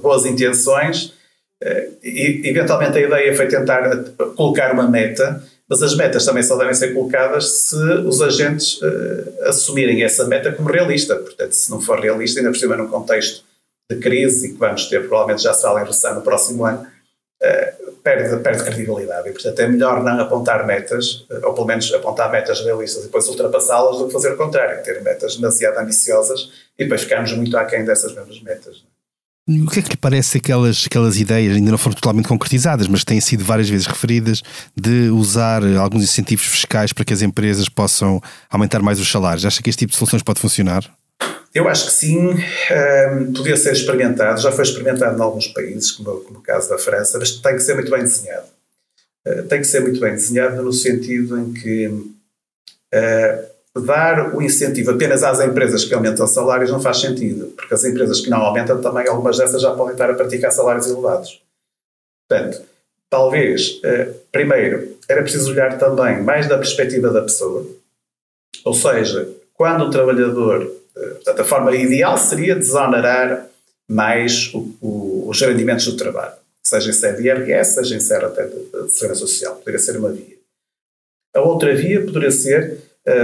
[0.00, 1.12] boas intenções,
[2.02, 4.04] e eventualmente a ideia foi tentar
[4.36, 8.80] colocar uma meta, mas as metas também só devem ser colocadas se os agentes
[9.44, 11.16] assumirem essa meta como realista.
[11.16, 13.44] Portanto, se não for realista, ainda por cima num contexto
[13.90, 16.86] de crise e que vamos ter, provavelmente já se em recessão no próximo ano,
[18.02, 19.28] perde, perde credibilidade.
[19.28, 23.26] E, portanto, é melhor não apontar metas, ou pelo menos apontar metas realistas e depois
[23.28, 27.84] ultrapassá-las, do que fazer o contrário, ter metas demasiado ambiciosas e depois ficarmos muito aquém
[27.84, 28.84] dessas mesmas metas.
[29.48, 33.02] O que é que lhe parece aquelas, aquelas ideias, ainda não foram totalmente concretizadas, mas
[33.02, 34.40] têm sido várias vezes referidas,
[34.76, 39.44] de usar alguns incentivos fiscais para que as empresas possam aumentar mais os salários?
[39.44, 40.88] Acha que este tipo de soluções pode funcionar?
[41.52, 46.20] Eu acho que sim, um, podia ser experimentado, já foi experimentado em alguns países, como,
[46.20, 48.46] como o caso da França, mas tem que ser muito bem desenhado.
[49.26, 54.90] Uh, tem que ser muito bem desenhado no sentido em que uh, dar o incentivo
[54.90, 58.80] apenas às empresas que aumentam salários não faz sentido, porque as empresas que não aumentam
[58.80, 61.40] também, algumas dessas já podem estar a praticar salários elevados.
[62.28, 62.62] Portanto,
[63.08, 67.66] talvez, uh, primeiro, era preciso olhar também mais da perspectiva da pessoa,
[68.64, 73.48] ou seja, quando o trabalhador Portanto, a forma ideal seria desonerar
[73.88, 78.24] mais o, o, os rendimentos do trabalho, seja em sede de IRS, seja em sede
[78.24, 79.56] até de, de Segurança Social.
[79.56, 80.36] Poderia ser uma via.
[81.34, 82.78] A outra via poderia ser,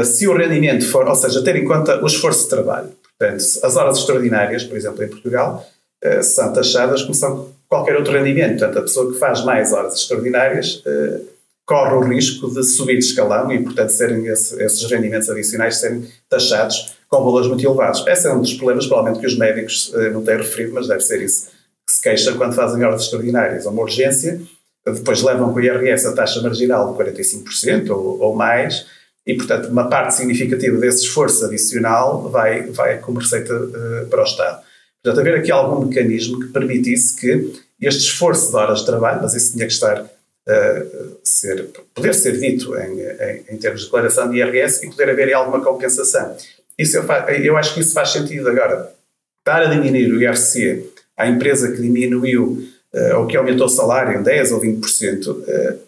[0.05, 2.89] se o rendimento for, ou seja, ter em conta o esforço de trabalho.
[3.19, 5.67] Portanto, as horas extraordinárias, por exemplo, em Portugal,
[6.05, 8.59] uh, são taxadas como são qualquer outro rendimento.
[8.59, 11.27] Portanto, a pessoa que faz mais horas extraordinárias uh,
[11.67, 16.07] corre o risco de subir de escalão e, portanto, serem esse, esses rendimentos adicionais serem
[16.29, 18.07] taxados com valores muito elevados.
[18.07, 21.01] Esse é um dos problemas, provavelmente, que os médicos eh, não têm referido, mas deve
[21.01, 21.49] ser isso
[21.87, 23.67] que se queixam quando fazem horas extraordinárias.
[23.67, 24.41] Uma urgência,
[24.87, 28.87] depois levam com o IRS a taxa marginal de 45% ou, ou mais,
[29.27, 34.25] e, portanto, uma parte significativa desse esforço adicional vai, vai como receita uh, para o
[34.25, 34.63] Estado.
[35.03, 39.35] Portanto, haver aqui algum mecanismo que permitisse que este esforço de horas de trabalho, mas
[39.35, 44.31] isso tinha que estar, uh, ser, poder ser dito em, em, em termos de declaração
[44.31, 46.37] de IRS e poder haver alguma compensação.
[46.79, 47.05] Isso eu,
[47.43, 48.49] eu acho que isso faz sentido.
[48.49, 48.93] Agora,
[49.39, 52.63] estar a diminuir o IRC à empresa que diminuiu
[52.95, 55.88] uh, ou que aumentou o salário em 10% ou 20%, uh,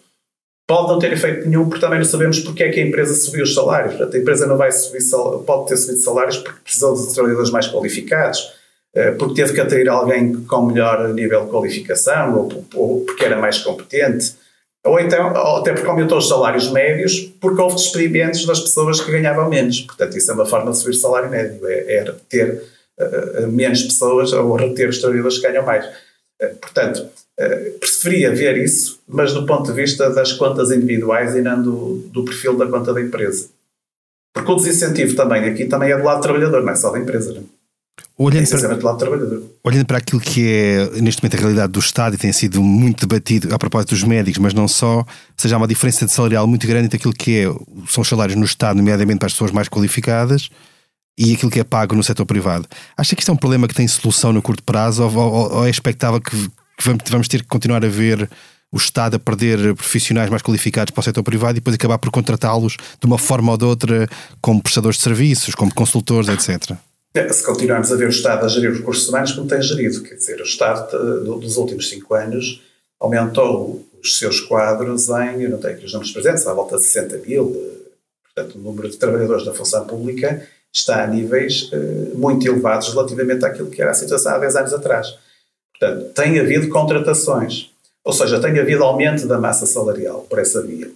[0.71, 3.43] pode não ter efeito nenhum, porque também não sabemos porque é que a empresa subiu
[3.43, 3.99] os salários.
[3.99, 5.01] A empresa não vai subir,
[5.45, 8.39] pode ter subido salários porque precisou de trabalhadores mais qualificados,
[8.95, 13.57] uh, porque teve que atrair alguém com melhor nível de qualificação ou, porque era mais
[13.59, 14.33] competente.
[14.85, 19.49] Ou então, até porque aumentou os salários médios, porque houve despedimentos das pessoas que ganhavam
[19.49, 19.81] menos.
[19.81, 22.63] Portanto, isso é uma forma de subir salário médio, é, é ter
[22.97, 25.85] uh, menos pessoas ou reter os trabalhadores que ganham mais.
[26.41, 26.97] Uh, portanto,
[27.39, 31.95] uh, preferia ver isso, mas do ponto de vista das contas individuais e não do,
[32.11, 33.49] do perfil da conta da empresa.
[34.33, 36.99] Porque o desincentivo também aqui também é do lado do trabalhador, não é só da
[36.99, 37.33] empresa.
[37.33, 37.41] Não?
[37.41, 37.61] É?
[38.17, 38.77] Olhando para,
[39.63, 43.07] olhando para aquilo que é neste momento a realidade do Estado e tem sido muito
[43.07, 46.45] debatido a propósito dos médicos, mas não só, ou seja, há uma diferença de salarial
[46.45, 47.43] muito grande entre aquilo que é,
[47.87, 50.49] são os salários no Estado, nomeadamente para as pessoas mais qualificadas,
[51.17, 52.67] e aquilo que é pago no setor privado.
[52.97, 55.65] Acha que isto é um problema que tem solução no curto prazo ou, ou, ou
[55.65, 56.35] é expectável que,
[56.77, 58.29] que vamos ter que continuar a ver
[58.71, 62.09] o Estado a perder profissionais mais qualificados para o setor privado e depois acabar por
[62.09, 64.07] contratá-los de uma forma ou de outra
[64.39, 66.77] como prestadores de serviços, como consultores, etc.
[67.13, 70.01] É, se continuarmos a ver o Estado a gerir os recursos humanos como tem gerido,
[70.01, 72.61] quer dizer, o Estado dos últimos cinco anos
[72.97, 76.85] aumentou os seus quadros em, eu não tenho aqui os números presentes, à volta de
[76.85, 77.89] 60 mil, eh,
[78.23, 83.45] portanto o número de trabalhadores da função pública está a níveis uh, muito elevados relativamente
[83.45, 85.07] àquilo que era a situação há 10 anos atrás.
[85.77, 87.71] Portanto, tem havido contratações,
[88.03, 90.87] ou seja, tem havido aumento da massa salarial por essa via.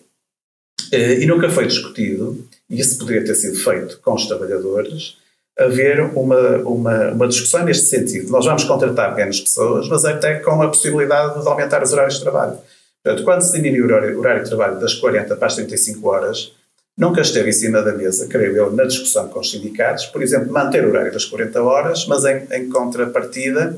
[0.93, 5.17] Uh, e nunca foi discutido, e isso poderia ter sido feito com os trabalhadores,
[5.57, 8.29] haver uma, uma, uma discussão neste sentido.
[8.29, 12.21] Nós vamos contratar menos pessoas, mas até com a possibilidade de aumentar os horários de
[12.21, 12.57] trabalho.
[13.03, 16.09] Portanto, quando se diminui o horário, o horário de trabalho das 40 para as 35
[16.09, 16.51] horas,
[16.97, 20.51] nunca esteve em cima da mesa, creio eu, na discussão com os sindicatos, por exemplo,
[20.51, 23.77] manter o horário das 40 horas, mas em, em contrapartida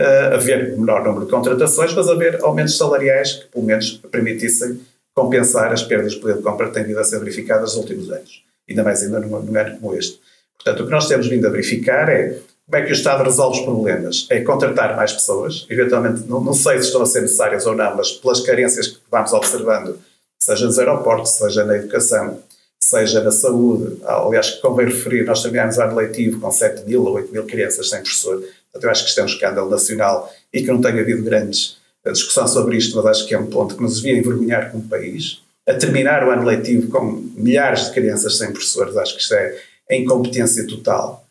[0.00, 4.80] uh, haver menor número de contratações, mas haver aumentos salariais que, pelo menos, permitissem
[5.14, 8.10] compensar as perdas de poder de compra que têm vindo a ser verificadas nos últimos
[8.10, 8.42] anos.
[8.68, 10.20] Ainda mais ainda num, num ano como este.
[10.56, 13.58] Portanto, o que nós temos vindo a verificar é como é que o Estado resolve
[13.58, 14.26] os problemas.
[14.30, 17.96] É contratar mais pessoas, eventualmente, não, não sei se estão a ser necessárias ou não,
[17.96, 19.98] mas pelas carências que vamos observando,
[20.38, 22.42] seja nos aeroportos, seja na educação,
[22.80, 23.98] seja na saúde.
[24.04, 28.00] Aliás, convém referir, nós terminamos ano letivo com 7 mil ou 8 mil crianças sem
[28.00, 28.40] professor.
[28.40, 31.78] Portanto, eu acho que isto é um escândalo nacional e que não tem havido grandes
[32.04, 34.88] eh, discussão sobre isto, mas acho que é um ponto que nos devia envergonhar como
[34.88, 35.40] país.
[35.68, 39.56] A terminar o ano letivo com milhares de crianças sem professores, acho que isto é,
[39.90, 41.24] em competência total.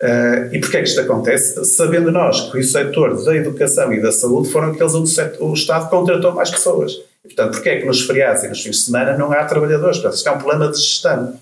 [0.00, 1.64] Uh, e porquê é que isto acontece?
[1.64, 5.88] Sabendo nós que o setor da educação e da saúde foram aqueles onde o Estado
[5.88, 6.92] contratou mais pessoas.
[7.22, 9.98] Portanto, porquê é que nos feriados e nos fins de semana não há trabalhadores?
[9.98, 11.38] Portanto, isto é um problema de gestão.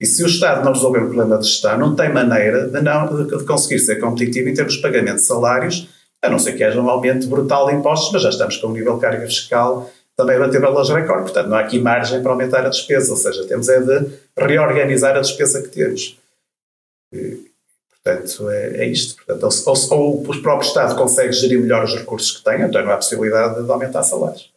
[0.00, 3.26] E se o Estado não resolver o problema de gestão, não tem maneira de, não,
[3.26, 5.88] de conseguir ser competitivo em termos de pagamento de salários,
[6.20, 8.72] a não ser que haja um aumento brutal de impostos, mas já estamos com um
[8.72, 11.24] nível de carga fiscal também bater valores recorde.
[11.24, 15.16] Portanto, não há aqui margem para aumentar a despesa, ou seja, temos é de reorganizar
[15.16, 16.18] a despesa que temos.
[17.12, 17.50] E,
[17.90, 19.16] portanto, é, é isto.
[19.16, 22.84] Portanto, ou, ou, ou, o próprio Estado consegue gerir melhor os recursos que tem, então
[22.84, 24.51] não há possibilidade de aumentar salários.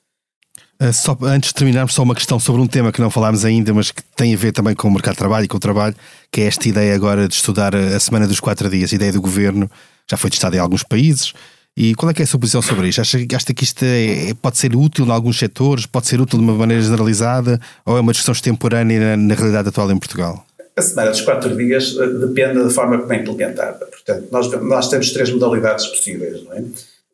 [0.81, 3.73] Uh, só, antes de terminarmos, só uma questão sobre um tema que não falámos ainda,
[3.73, 5.95] mas que tem a ver também com o mercado de trabalho e com o trabalho,
[6.31, 9.11] que é esta ideia agora de estudar a, a semana dos quatro dias, a ideia
[9.13, 9.69] do governo,
[10.09, 11.33] já foi testada em alguns países.
[11.77, 13.01] E qual é, é a sua posição sobre isto?
[13.01, 16.45] Acha, acha que isto é, pode ser útil em alguns setores, pode ser útil de
[16.45, 20.45] uma maneira generalizada, ou é uma discussão extemporânea na, na realidade atual em Portugal?
[20.77, 23.85] A semana dos quatro dias eh, depende da forma como é implementada.
[23.85, 26.63] Portanto, nós, nós temos três modalidades possíveis, não é?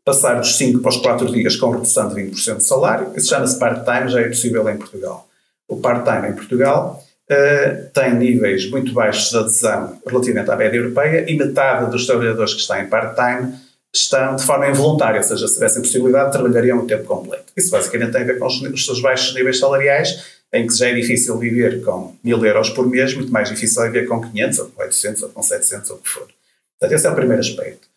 [0.03, 3.59] Passar dos 5 para os 4 dias com redução de 20% de salário, isso chama-se
[3.59, 5.27] part-time, já é possível em Portugal.
[5.67, 11.29] O part-time em Portugal uh, tem níveis muito baixos de adesão relativamente à média europeia
[11.29, 13.53] e metade dos trabalhadores que estão em part-time
[13.93, 17.51] estão de forma involuntária, ou seja, se tivessem possibilidade, trabalhariam o tempo completo.
[17.55, 20.87] Isso basicamente tem a ver com os, os seus baixos níveis salariais, em que já
[20.87, 24.59] é difícil viver com mil euros por mês, muito mais difícil é viver com 500,
[24.59, 26.27] ou com 800, ou com 700, ou o que for.
[26.79, 27.90] Portanto, esse é o primeiro aspecto.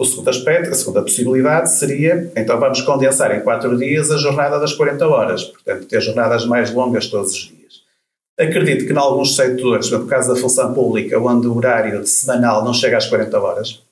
[0.00, 4.60] O segundo aspecto, a segunda possibilidade seria, então vamos condensar em quatro dias a jornada
[4.60, 7.82] das 40 horas, portanto, ter jornadas mais longas todos os dias.
[8.38, 12.72] Acredito que em alguns setores, no caso da função pública, onde o horário semanal não
[12.72, 13.82] chega às 40 horas,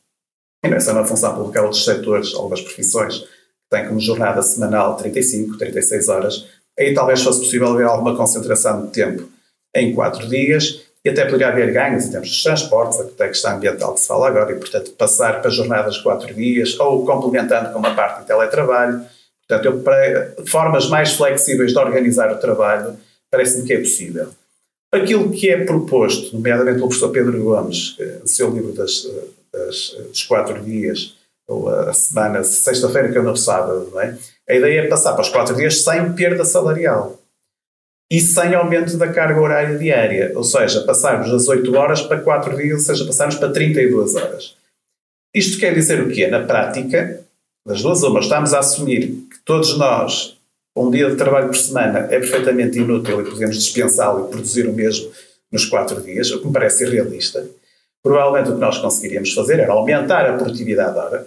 [0.64, 3.28] e não é só na função pública, há outros setores, algumas profissões, que
[3.68, 6.46] têm como jornada semanal 35, 36 horas,
[6.78, 9.28] aí talvez fosse possível haver alguma concentração de tempo
[9.74, 13.94] em quatro dias e até poderia haver ganhos em termos de transportes, a questão ambiental
[13.94, 17.78] que se fala agora, e portanto passar para jornadas de quatro dias ou complementando com
[17.78, 19.02] uma parte de teletrabalho.
[19.46, 22.96] Portanto, eu, para formas mais flexíveis de organizar o trabalho,
[23.30, 24.26] parece-me que é possível.
[24.92, 29.08] Aquilo que é proposto, nomeadamente pelo professor Pedro Gomes, no seu livro das,
[29.52, 31.14] das, dos quatro dias,
[31.46, 34.18] ou a semana, sexta-feira, que é no sábado, não é?
[34.48, 37.16] A ideia é passar para os quatro dias sem perda salarial
[38.10, 42.56] e sem aumento da carga horária diária, ou seja, passarmos das 8 horas para 4
[42.56, 44.56] dias, ou seja, passarmos para 32 horas.
[45.34, 46.28] Isto quer dizer o quê?
[46.28, 47.20] Na prática,
[47.66, 50.36] das duas uma, estamos a assumir que todos nós,
[50.74, 54.72] um dia de trabalho por semana é perfeitamente inútil e podemos dispensá-lo e produzir o
[54.72, 55.10] mesmo
[55.50, 57.44] nos 4 dias, o que me parece irrealista.
[58.02, 61.26] Provavelmente o que nós conseguiríamos fazer era aumentar a produtividade da hora,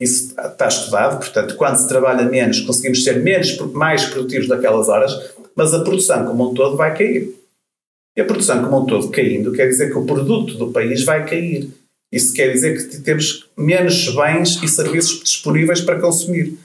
[0.00, 5.12] isso está estudado, portanto, quando se trabalha menos, conseguimos ser menos, mais produtivos naquelas horas,
[5.54, 7.34] mas a produção como um todo vai cair.
[8.16, 11.26] E a produção como um todo caindo quer dizer que o produto do país vai
[11.26, 11.68] cair.
[12.10, 16.58] Isso quer dizer que temos menos bens e serviços disponíveis para consumir.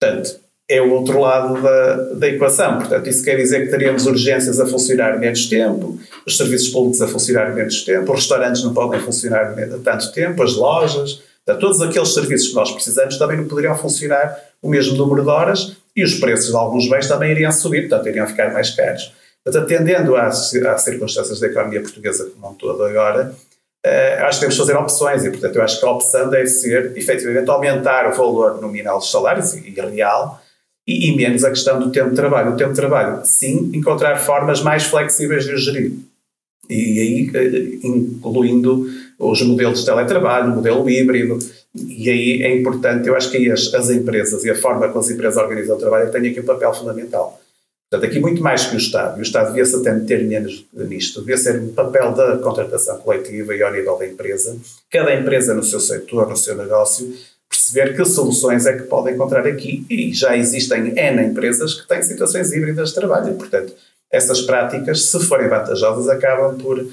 [0.00, 2.78] Portanto, é o outro lado da, da equação.
[2.78, 7.08] Portanto, isso quer dizer que teríamos urgências a funcionar menos tempo, os serviços públicos a
[7.08, 12.14] funcionar menos tempo, os restaurantes não podem funcionar tanto tempo, as lojas Portanto, todos aqueles
[12.14, 16.14] serviços que nós precisamos também não poderiam funcionar o mesmo número de horas e os
[16.14, 19.12] preços de alguns bens também iriam subir, portanto, iriam ficar mais caros.
[19.44, 23.34] Portanto, atendendo às, às circunstâncias da economia portuguesa como um todo agora,
[23.86, 26.46] uh, acho que temos de fazer opções e, portanto, eu acho que a opção deve
[26.46, 30.40] ser, efetivamente, aumentar o valor nominal dos salários e, e real
[30.88, 32.52] e, e, menos a questão do tempo de trabalho.
[32.52, 35.92] O tempo de trabalho, sim, encontrar formas mais flexíveis de o gerir.
[36.70, 38.86] E aí, uh, incluindo
[39.30, 41.38] os modelos de teletrabalho, o modelo híbrido,
[41.74, 45.00] e aí é importante, eu acho que aí as, as empresas e a forma como
[45.00, 47.40] as empresas organizam o trabalho têm aqui um papel fundamental.
[47.90, 51.20] Portanto, aqui muito mais que o Estado, e o Estado devia-se até meter menos nisto,
[51.20, 54.56] devia ser um papel da contratação coletiva e ao nível da empresa,
[54.90, 57.12] cada empresa no seu setor, no seu negócio,
[57.48, 62.02] perceber que soluções é que pode encontrar aqui, e já existem N empresas que têm
[62.02, 63.72] situações híbridas de trabalho, portanto,
[64.10, 66.84] essas práticas, se forem vantajosas, acabam por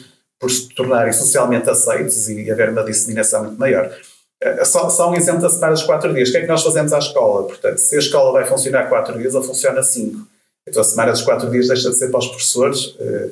[0.42, 3.96] por se tornarem socialmente aceitos e haver uma disseminação muito maior.
[4.42, 6.30] Eh, só, só um exemplo da semana dos quatro dias.
[6.30, 7.46] O que é que nós fazemos à escola?
[7.46, 10.28] Portanto, se a escola vai funcionar quatro dias, ou funciona cinco.
[10.68, 13.30] Então a semana dos quatro dias deixa de ser para os professores, eh,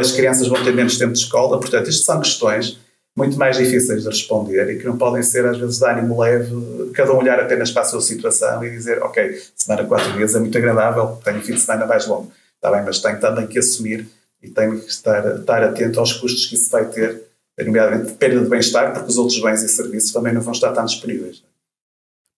[0.00, 1.58] as crianças vão ter menos tempo de escola.
[1.58, 2.78] Portanto, isto são questões
[3.16, 6.90] muito mais difíceis de responder e que não podem ser, às vezes, de ânimo leve,
[6.94, 10.40] cada um olhar apenas para a sua situação e dizer, ok, semana quatro dias é
[10.40, 12.32] muito agradável, tenho fim de semana mais longo.
[12.56, 14.08] Está bem, mas tenho também que assumir
[14.44, 17.22] e tem que estar, estar atento aos custos que isso vai ter,
[17.58, 20.84] nomeadamente perda de bem-estar, porque os outros bens e serviços também não vão estar tão
[20.84, 21.42] disponíveis.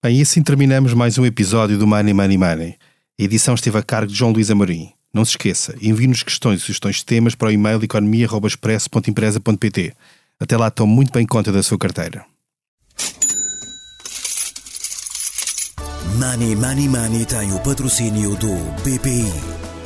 [0.04, 2.76] Bem, e assim terminamos mais um episódio do Money Money Money.
[3.18, 4.92] A edição esteve a cargo de João Luís Amorim.
[5.12, 9.94] Não se esqueça, envie-nos questões e sugestões de temas para o e-mail economia.expresso.empresa.pt.
[10.38, 12.24] Até lá, tome muito bem conta da sua carteira.
[16.18, 19.65] Money Money Money tem o patrocínio do BPI.